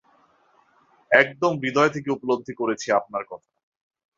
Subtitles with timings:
[1.11, 3.49] একদম হৃদয় থেকে উপলদ্ধি করেছি আপনার কথা!